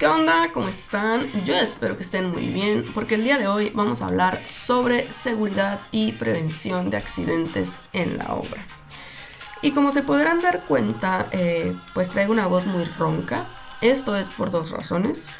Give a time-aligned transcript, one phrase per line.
[0.00, 0.50] ¿Qué onda?
[0.54, 1.30] ¿Cómo están?
[1.44, 5.12] Yo espero que estén muy bien porque el día de hoy vamos a hablar sobre
[5.12, 8.66] seguridad y prevención de accidentes en la obra.
[9.60, 13.46] Y como se podrán dar cuenta, eh, pues traigo una voz muy ronca.
[13.82, 15.32] Esto es por dos razones.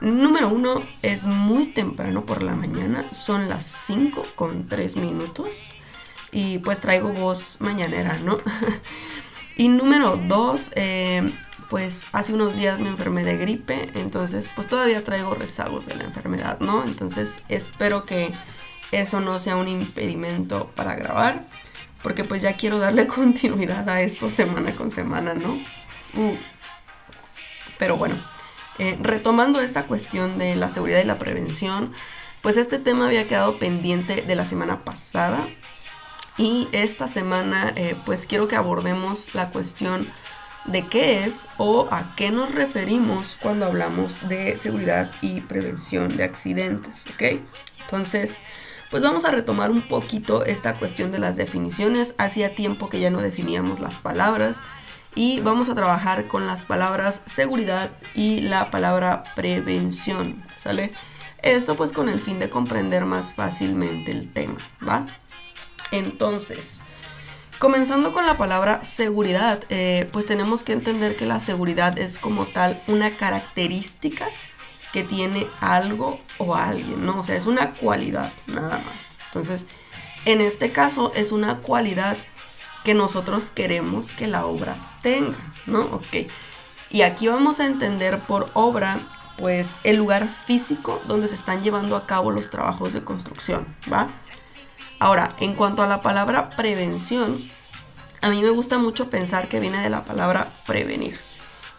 [0.00, 5.74] Número uno, es muy temprano por la mañana, son las 5 con 3 minutos
[6.32, 8.38] y pues traigo voz mañanera, ¿no?
[9.58, 11.30] y número dos, eh,
[11.68, 16.04] pues hace unos días me enfermé de gripe, entonces pues todavía traigo rezagos de la
[16.04, 16.84] enfermedad, ¿no?
[16.84, 18.32] Entonces espero que
[18.90, 21.46] eso no sea un impedimento para grabar,
[22.02, 25.54] porque pues ya quiero darle continuidad a esto semana con semana, ¿no?
[26.14, 26.36] Mm.
[27.78, 28.16] Pero bueno,
[28.78, 31.92] eh, retomando esta cuestión de la seguridad y la prevención,
[32.42, 35.46] pues este tema había quedado pendiente de la semana pasada
[36.36, 40.08] y esta semana eh, pues quiero que abordemos la cuestión
[40.70, 46.24] de qué es o a qué nos referimos cuando hablamos de seguridad y prevención de
[46.24, 47.40] accidentes, ¿ok?
[47.80, 48.42] Entonces,
[48.90, 52.14] pues vamos a retomar un poquito esta cuestión de las definiciones.
[52.18, 54.60] Hacía tiempo que ya no definíamos las palabras
[55.14, 60.92] y vamos a trabajar con las palabras seguridad y la palabra prevención, ¿sale?
[61.42, 65.06] Esto pues con el fin de comprender más fácilmente el tema, ¿va?
[65.90, 66.82] Entonces,
[67.58, 72.46] Comenzando con la palabra seguridad, eh, pues tenemos que entender que la seguridad es como
[72.46, 74.28] tal una característica
[74.92, 77.18] que tiene algo o alguien, ¿no?
[77.18, 79.18] O sea, es una cualidad, nada más.
[79.26, 79.66] Entonces,
[80.24, 82.16] en este caso es una cualidad
[82.84, 85.80] que nosotros queremos que la obra tenga, ¿no?
[85.80, 86.28] Ok.
[86.90, 89.00] Y aquí vamos a entender por obra,
[89.36, 94.10] pues, el lugar físico donde se están llevando a cabo los trabajos de construcción, ¿va?
[94.98, 97.48] Ahora, en cuanto a la palabra prevención,
[98.20, 101.18] a mí me gusta mucho pensar que viene de la palabra prevenir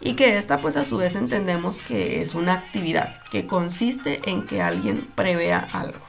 [0.00, 4.46] y que esta pues a su vez entendemos que es una actividad que consiste en
[4.46, 6.00] que alguien prevea algo.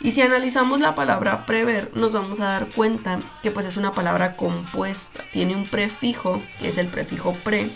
[0.00, 3.92] Y si analizamos la palabra prever, nos vamos a dar cuenta que pues es una
[3.92, 7.74] palabra compuesta, tiene un prefijo, que es el prefijo pre,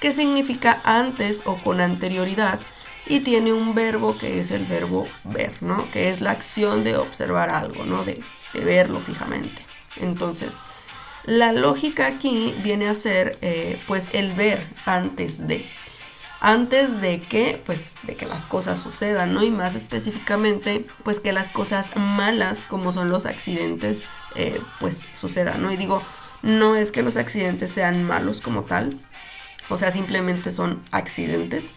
[0.00, 2.60] que significa antes o con anterioridad,
[3.06, 5.90] y tiene un verbo que es el verbo ver, ¿no?
[5.90, 8.04] Que es la acción de observar algo, ¿no?
[8.04, 8.22] De,
[8.54, 9.66] verlo fijamente.
[10.00, 10.62] Entonces,
[11.24, 15.68] la lógica aquí viene a ser eh, pues el ver antes de.
[16.40, 19.42] Antes de que, pues, de que las cosas sucedan, ¿no?
[19.42, 24.04] Y más específicamente, pues que las cosas malas, como son los accidentes,
[24.36, 25.70] eh, pues sucedan, ¿no?
[25.70, 26.02] Y digo,
[26.42, 29.00] no es que los accidentes sean malos como tal,
[29.68, 31.74] o sea, simplemente son accidentes,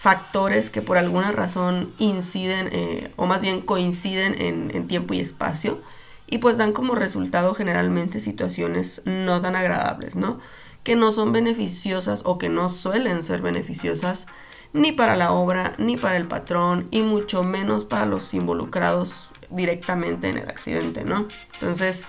[0.00, 5.82] factores que por alguna razón inciden eh, o más bien coinciden en, tiempo y espacio
[6.26, 10.40] y pues dan como resultado generalmente situaciones no tan agradables, ¿no?
[10.84, 14.24] Que no son beneficiosas o que no suelen ser beneficiosas
[14.72, 20.30] ni para la obra, ni para el patrón y mucho menos para los involucrados directamente
[20.30, 21.28] en el accidente, ¿no?
[21.52, 22.06] Entonces,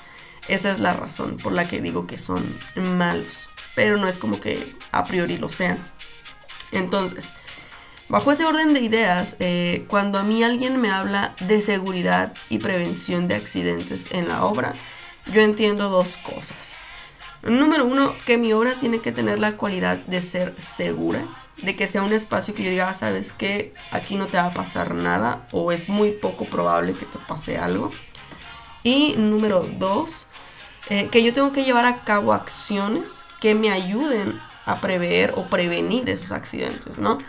[0.48, 4.40] esa es la razón por la que digo que son malos, pero no es como
[4.40, 5.92] que a priori lo sean.
[6.72, 7.34] Entonces,
[8.12, 12.60] Bajo ese orden de ideas, eh, cuando a mí alguien me habla de seguridad y
[12.60, 14.74] prevención de accidentes en la obra,
[15.32, 16.82] yo entiendo dos cosas.
[17.42, 21.26] Número uno, que mi obra tiene que tener la cualidad de ser segura,
[21.62, 24.48] de que sea un espacio que yo diga, ah, sabes que aquí no te va
[24.48, 27.92] a pasar nada o es muy poco probable que te pase algo.
[28.84, 30.28] Y número dos,
[30.90, 35.46] eh, que yo tengo que llevar a cabo acciones que me ayuden a prever o
[35.46, 37.20] prevenir esos accidentes, ¿no?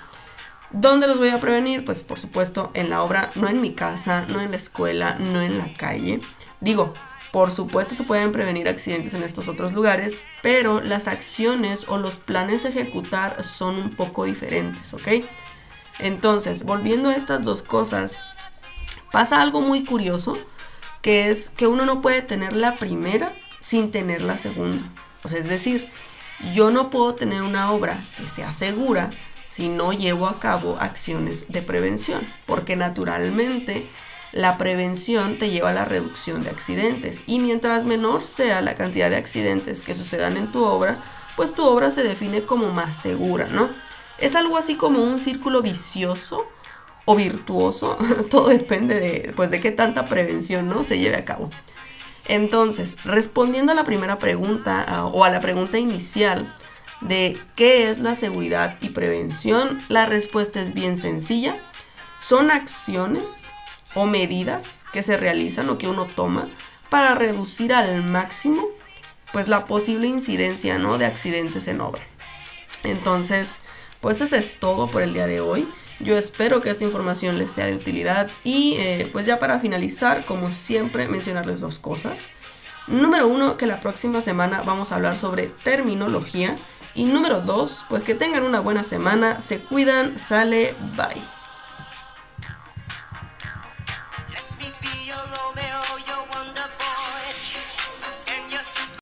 [0.72, 1.84] ¿Dónde los voy a prevenir?
[1.84, 5.42] Pues por supuesto en la obra, no en mi casa, no en la escuela, no
[5.42, 6.22] en la calle.
[6.60, 6.94] Digo,
[7.30, 12.16] por supuesto se pueden prevenir accidentes en estos otros lugares, pero las acciones o los
[12.16, 15.24] planes a ejecutar son un poco diferentes, ¿ok?
[15.98, 18.18] Entonces, volviendo a estas dos cosas,
[19.12, 20.38] pasa algo muy curioso,
[21.02, 24.82] que es que uno no puede tener la primera sin tener la segunda.
[25.22, 25.90] O sea, es decir,
[26.54, 29.10] yo no puedo tener una obra que sea segura
[29.52, 33.86] si no llevo a cabo acciones de prevención, porque naturalmente
[34.32, 39.10] la prevención te lleva a la reducción de accidentes y mientras menor sea la cantidad
[39.10, 41.04] de accidentes que sucedan en tu obra,
[41.36, 43.68] pues tu obra se define como más segura, ¿no?
[44.16, 46.46] Es algo así como un círculo vicioso
[47.04, 47.98] o virtuoso,
[48.30, 50.82] todo depende de, pues, de qué tanta prevención ¿no?
[50.82, 51.50] se lleve a cabo.
[52.26, 56.50] Entonces, respondiendo a la primera pregunta o a la pregunta inicial,
[57.08, 61.56] de qué es la seguridad y prevención, la respuesta es bien sencilla.
[62.20, 63.48] Son acciones
[63.94, 66.48] o medidas que se realizan o que uno toma
[66.88, 68.66] para reducir al máximo
[69.32, 70.98] pues la posible incidencia ¿no?
[70.98, 72.02] de accidentes en obra.
[72.84, 73.60] Entonces,
[74.00, 75.68] pues eso es todo por el día de hoy.
[76.00, 80.24] Yo espero que esta información les sea de utilidad y eh, pues ya para finalizar,
[80.24, 82.28] como siempre, mencionarles dos cosas.
[82.88, 86.58] Número uno, que la próxima semana vamos a hablar sobre terminología
[86.94, 91.41] y número dos, pues que tengan una buena semana, se cuidan, sale, bye.